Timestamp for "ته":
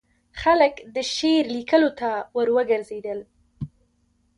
1.99-2.09